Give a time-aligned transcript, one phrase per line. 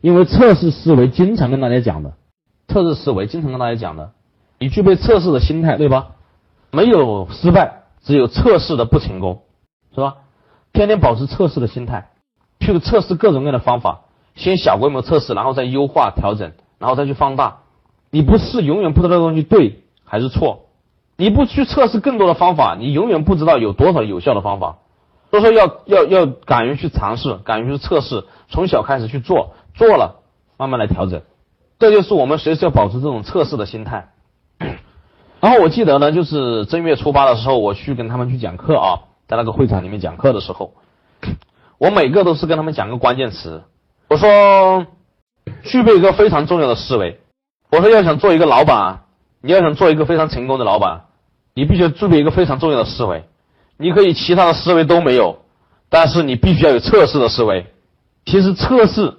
[0.00, 2.14] 因为测试思维经常跟大家讲的，
[2.68, 4.12] 测试思维经常跟大家讲的，
[4.58, 6.12] 你具备测试的心态，对吧？
[6.70, 9.42] 没有失败，只有测试的不成功，
[9.94, 10.16] 是吧？
[10.72, 12.10] 天天保持测试的心态，
[12.60, 14.02] 去测试各种各样的方法，
[14.36, 17.58] 先小规模测试，然后再优化调整，然后再去放大。
[18.10, 20.66] 你不试，永远不知道东西对还是错。
[21.16, 24.78] 你不去测试更多的方法，你永远不知道有多少有效的方法。
[25.30, 30.20] 所以说，要要要敢于去尝试，敢于去测试，从小开始去做，做了
[30.58, 31.22] 慢慢来调整。
[31.78, 34.10] 这就是我们随时要保持这种测试的心态。
[35.40, 40.74] 然后我记得呢，就是正月初八的时候，我去跟他们去讲课啊，在那个会场里面讲课的时候，
[41.78, 43.62] 我每个都是跟他们讲个关键词。
[44.10, 44.86] 我说，
[45.62, 47.18] 具备一个非常重要的思维。
[47.70, 49.04] 我说，要想做一个老板，
[49.40, 51.04] 你要想做一个非常成功的老板。
[51.54, 53.24] 你必须具备一个非常重要的思维，
[53.78, 55.38] 你可以其他的思维都没有，
[55.88, 57.66] 但是你必须要有测试的思维。
[58.26, 59.16] 其实测试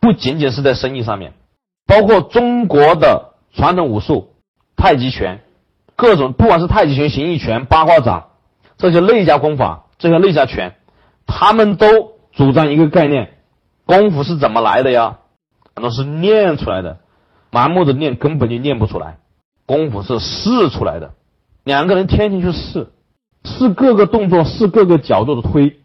[0.00, 1.34] 不仅仅是在生意上面，
[1.86, 4.34] 包括中国的传统武术、
[4.76, 5.40] 太极拳，
[5.96, 8.30] 各种不管是太极拳、形意拳、八卦掌
[8.78, 10.74] 这些内家功法、这些内家拳，
[11.26, 11.86] 他们都
[12.32, 13.34] 主张一个概念：
[13.84, 15.18] 功夫是怎么来的呀？
[15.74, 16.98] 很多是练出来的，
[17.52, 19.18] 盲目的练根本就练不出来，
[19.66, 21.12] 功夫是试出来的。
[21.62, 22.88] 两个人天天去试，
[23.44, 25.78] 试各个动作，试各个角度的推，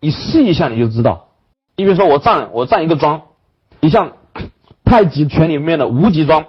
[0.00, 1.28] 你试一下你就知道。
[1.76, 3.22] 你比如说我站我站一个桩，
[3.82, 4.12] 你像
[4.84, 6.46] 太极拳里面的无极桩，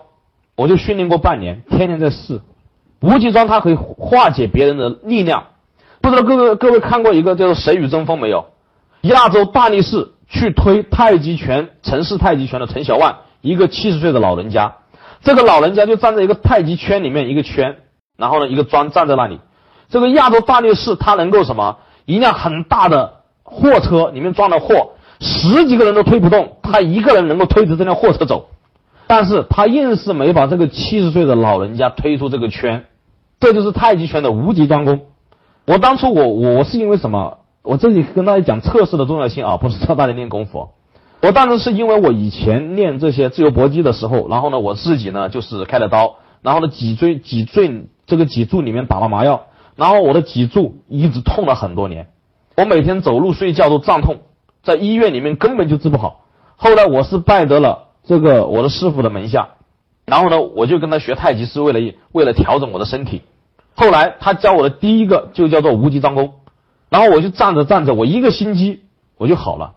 [0.56, 2.42] 我就训练过半年，天天在试。
[3.02, 5.48] 无极桩它可以化解别人的力量。
[6.00, 8.46] 不知道各位各位看过一个叫做《谁与争锋》没有？
[9.02, 14.76] 亚洲大力士去推太极拳，陈氏太极拳的陈小万，一个七十岁的老人家，
[15.24, 17.78] 这个老人家就站在一个太极圈里面一个圈。
[18.16, 19.40] 然后呢，一个桩站在那里，
[19.90, 21.80] 这个亚洲大力士他能够什么？
[22.06, 24.92] 一辆很大的货车里面装的货，
[25.24, 28.50] 十几个人都推不动，他一个人能够推着这辆货车走。
[29.08, 32.86] 但是他硬是没把这个七十岁的老人家推出这个圈，
[33.40, 35.02] 这就是太极拳的无极桩功。
[35.66, 37.40] 我当初我我是因为什么？
[37.64, 40.70] 我这里跟大家讲测试的重要性啊，不是教大家练功夫。
[41.22, 47.88] 我当时是因为我以前练这些自由搏击的时候，然后呢，我自己呢就是开了刀，然后呢脊椎脊椎。
[48.06, 49.44] 这个脊柱里面打了麻药，
[49.78, 52.08] 然后我的脊柱一直痛了很多年，
[52.58, 54.18] 我每天走路睡觉都胀痛，
[54.64, 56.26] 在医院里面根本就治不好。
[56.56, 59.50] 后来我是拜得了这个我的师傅的门下，
[60.06, 63.22] 然后呢，我就跟他学太极，是为了为了调整我的身体。
[63.76, 66.34] 后来他教我的第一个就叫做无极张功，
[66.90, 68.82] 然后我就站着站着，我一个星期
[69.18, 69.76] 我就好了。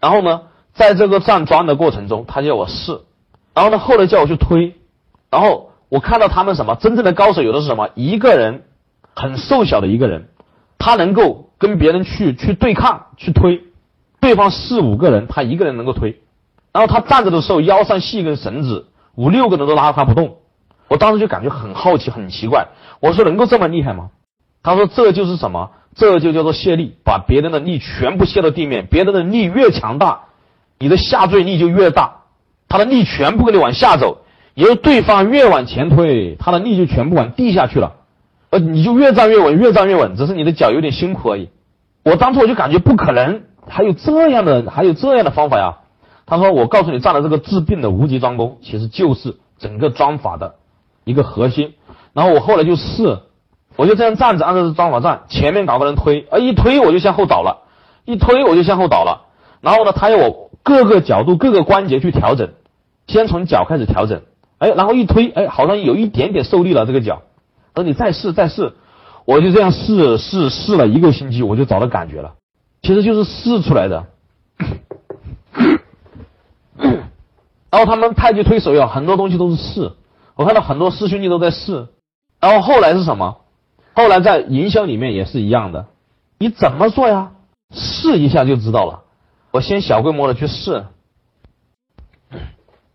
[0.00, 3.00] 然后呢，在这个站桩的过程中，他叫我试，
[3.52, 4.74] 然后呢，后来叫我去推，
[5.30, 5.66] 然后。
[5.90, 8.64] 我看到他们什么真正的高手，有的是什么一个人
[9.14, 10.28] 很瘦小的一个人，
[10.78, 13.62] 他能够跟别人去去对抗去推，
[14.20, 16.20] 对方四五个人，他一个人能够推，
[16.72, 20.36] 然后他站着的时候腰上系一根绳子，五六个人都拉他不动。
[20.88, 22.68] 我当时就感觉很好奇很奇怪，
[23.00, 24.10] 我说能够这么厉害吗？
[24.62, 25.70] 他说这就是什么？
[25.94, 30.22] 这就叫做卸力，把别人的力全部卸到地面，别人的力越强大，
[30.78, 32.22] 你的下坠力就越大，
[32.68, 34.24] 他的力全部给你往下走。
[34.54, 37.94] 因为对方越往前推，他的力就全部往地下去了，
[38.50, 41.48] 呃，你就越站越稳，越站越稳，只是你的脚有点辛苦而已。
[42.04, 45.78] 我当初我就感觉不可能，还有这样的，还有这样的方法呀。
[46.26, 50.56] 他说：“我告诉你，站的这个治病的无极桩功，其实就是整个桩法的
[51.04, 51.72] 一个核心。”
[52.12, 53.20] 然后我后来就试，
[53.76, 57.62] 我就这样站着，按照这桩法站，前面搞个人推，啊，一推我就向后倒了，
[58.04, 59.26] 一推我就向后倒了。
[59.62, 62.50] 然后呢，他要我各个角度、各个关节去调整，
[63.06, 64.20] 先从脚开始调整。
[64.58, 67.22] 哎，然后一推，哎，好像有一点点受力了，这个脚。
[67.72, 68.74] 等你再试再试，
[69.24, 72.34] 我就这样试试试了一个星期，我就找到感觉了。
[72.82, 74.06] 其实就是试出来的。
[77.70, 79.92] 然后他们太极推手呀，很多东西都是试。
[80.36, 81.88] 我看到很多师兄弟都在试。
[82.40, 83.38] 然后后来是什么？
[83.94, 85.86] 后来在营销里面也是一样的。
[86.38, 87.32] 你怎么做呀？
[87.74, 89.02] 试一下就知道了。
[89.50, 90.86] 我先小规模的去试。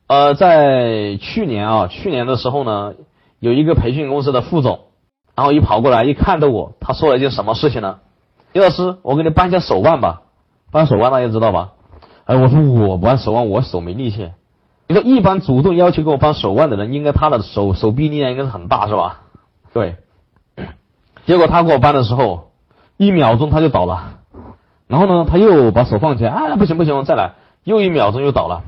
[0.07, 2.93] 呃，在去年啊，去年的时候呢，
[3.39, 4.79] 有一个培训公司的副总，
[5.35, 7.99] 然后一跑过来一看到我，他说了一件什么事情呢？
[8.53, 10.21] 李老师，我给你扳一下手腕吧，
[10.71, 11.71] 扳手腕大家知道吧？
[12.25, 14.31] 哎，我说我扳手腕，我手没力气。
[14.87, 19.21] 你说一般主动要求给我扳手腕的人，应该他的手手臂力量应该是很大是吧？
[19.73, 19.95] 对。
[21.25, 22.51] 结果他给我扳的时候，
[22.97, 24.19] 一秒钟他就倒了，
[24.87, 27.31] 然后呢，他又把手放起来，啊，不行不行，再来，
[27.63, 28.61] 又一秒钟又倒了。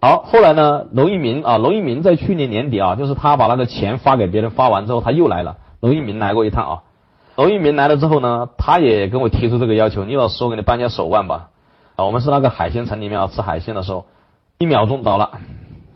[0.00, 0.86] 好，后来呢？
[0.92, 5.56] 娄一鸣啊，娄一鸣在去年年底啊，就是他把那个钱发给别人，发完之后他又来了。
[5.80, 6.82] 娄一鸣来过一趟啊，
[7.38, 11.50] 娄一鸣来了之后呢，他也跟我提出这个要求，你老师，我给你搬下手腕吧。
[11.94, 14.06] 啊，我们是那个海鲜城里面啊，吃海鲜的时候，
[14.58, 15.38] 一秒钟倒了，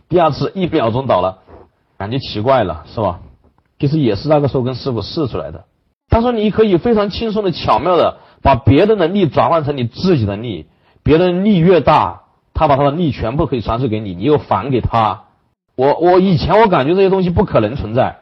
[0.09, 1.39] 第二次一秒钟倒了，
[1.99, 3.19] 感觉奇怪了，是吧？
[3.81, 5.65] 其实也是那个时候跟师傅试出来的。
[6.09, 10.69] 他说你可以非常轻松的、巧妙的把别人的力转换成你自己的力，
[11.03, 12.21] 别人力越大，
[12.55, 15.25] 他把他的力全部可以传授给你，你又还给他。
[15.75, 18.19] 我我以前我感觉这些东西不可能存在，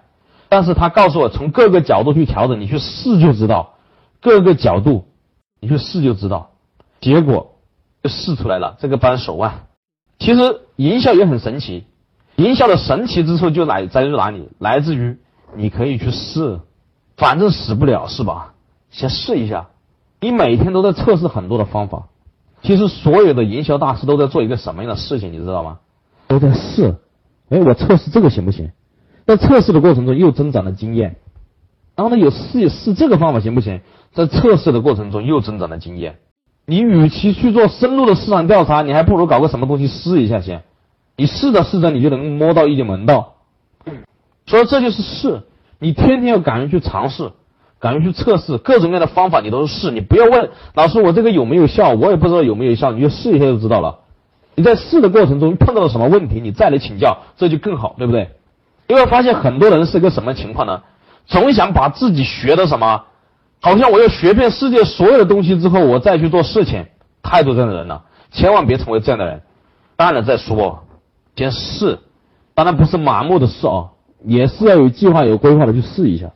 [0.50, 3.76] 但是他告诉我从各个角度去调整，你去试就知道，
[4.20, 5.06] 各个角度
[5.60, 6.50] 你去试就知道，
[7.00, 7.54] 结果
[8.02, 9.68] 就试出来了这个扳手腕。
[10.18, 11.86] 其实营销也很神奇，
[12.36, 14.50] 营销的神奇之处就来在于哪里？
[14.58, 15.16] 来自于。
[15.56, 16.60] 你可以去试，
[17.16, 18.54] 反正死不了是吧？
[18.90, 19.66] 先试一下。
[20.20, 22.04] 你每天都在测试很多的方法，
[22.62, 25.78] 其实所有的营销大师都在做一个什么样的事情，你知道吗？
[26.28, 26.96] 都在试。
[27.48, 28.70] 哎，我测试这个行不行？
[29.30, 31.14] 在测试的过程中又增长了经验，
[31.94, 33.80] 然后呢，有试试这个方法行不行？
[34.12, 36.16] 在测试的过程中又增长了经验。
[36.66, 40.64] 你与其去做深入的市场调查，你还不如搞个什么东西试一下先。
[41.16, 43.34] 你试着试着，你就能摸到一点门道。
[44.46, 45.42] 所以这就是试，
[45.78, 47.30] 你天天要敢于去尝试，
[47.78, 49.92] 敢于去测试各种各样的方法，你都是试。
[49.92, 54.00] 你不要问老师我这个有没有效，我也不知道有没有效，你就试一下就知道了。
[54.56, 58.30] 你在试的过程中碰到了什么问题，你再来请教，这就更好，对不对？
[58.90, 60.82] 因为发现很多人是个什么情况呢？
[61.26, 63.04] 总想把自己学的什么，
[63.60, 66.86] 好像我要学遍世界所有的东西之后，我再去做事情。
[67.22, 68.02] 太多这样的人了，
[68.32, 69.42] 千万别成为这样的人。
[69.96, 70.84] 当然再说，
[71.36, 72.00] 先试，
[72.54, 73.90] 当然不是盲目的试啊。
[74.24, 76.32] 也是要有计划、有规划的去试一下，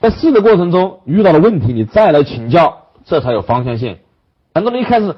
[0.00, 3.98] 在试的过程中遇到了问题，你再来请教，这才有方向性。
[4.54, 5.14] 很多人一开始，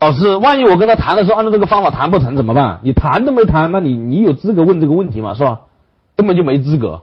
[0.00, 2.80] 老师，万一我跟他谈的时候按照这个方法谈不成怎么办？
[2.82, 5.34] 你谈都没谈，那你你有资格问这个问题吗？
[5.34, 5.60] 是吧？
[6.22, 7.02] 根本就没资格。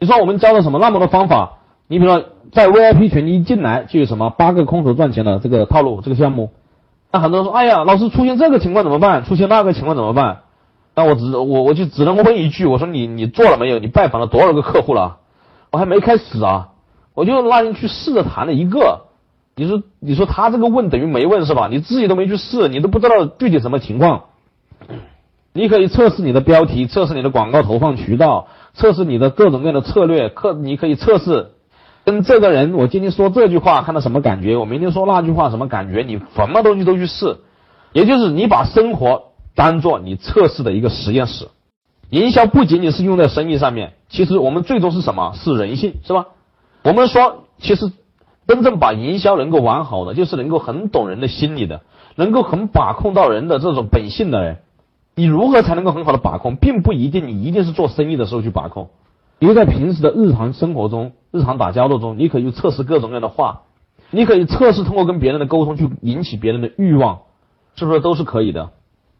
[0.00, 1.58] 你说我们教了什么那么多方法？
[1.86, 6.50] 你比如说在 VIP 群一进来就有什么八个空手赚钱的这个套路这个项目，
[7.12, 9.22] 那很多人说，哎呀，老师出现这个情况怎么办？
[9.24, 10.38] 出现那个情况怎么办？
[10.94, 13.78] 那我只我我就只能问一句，我说你你做了没有？
[13.78, 15.18] 你拜访了多少个客户了？
[15.70, 16.70] 我还没开始啊，
[17.12, 19.02] 我就拉进去试着谈了一个。
[19.56, 21.68] 你说你说他这个问等于没问是吧？
[21.70, 24.22] 你自己都没去试，你都不知道具体什么情况。
[25.54, 30.28] 你可以测试你的标题，测试你的广告投放渠道，测试你的各种各样的策略。
[30.28, 31.52] 客你可以测试
[32.04, 34.56] 跟这个人，我今天说这句话看到什么感觉？
[34.56, 36.02] 我明天说那句话什么感觉？
[36.02, 37.38] 你什么东西都去试，
[37.92, 39.30] 也就是你把生活。
[39.56, 41.46] 当做你测试的一个实验室，
[42.10, 45.32] 营销不仅仅是用在生意上面，其实我们最终是什么？
[45.36, 46.26] 是人性，是吧？
[46.82, 47.92] 我们说，其实
[48.48, 51.82] 真正把营销能够玩好的，就是能够很懂人的心理的，
[52.16, 54.56] 能够很把控到人的这种本性的人。
[55.14, 58.90] 你如何才能够很好的把控，并不一定你一定是做生意的时候去把控，
[59.38, 63.62] 因为在平时的日常生活中、日常打交道中，你可以测试各种各样的话，
[64.10, 67.20] 你可以测试通过跟别人的沟通去引起别人的欲望，
[67.76, 68.70] 是不是都是可以的？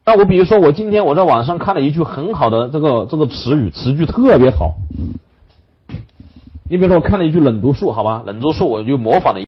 [0.05, 4.75] 那我比如说，我今天我在网上看了一句很好的这个这个词语，词句特别好。
[6.69, 9.41] 你比如说，我看了一句冷读术，好吧，冷读术我就模仿了。